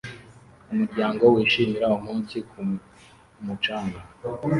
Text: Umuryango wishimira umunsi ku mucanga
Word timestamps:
Umuryango 0.71 1.23
wishimira 1.33 1.87
umunsi 1.99 2.35
ku 2.49 2.59
mucanga 3.45 3.99